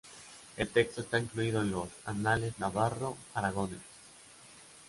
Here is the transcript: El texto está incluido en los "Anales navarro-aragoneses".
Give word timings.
El 0.57 0.67
texto 0.67 1.01
está 1.01 1.19
incluido 1.19 1.61
en 1.61 1.69
los 1.69 1.87
"Anales 2.05 2.57
navarro-aragoneses". 2.57 3.83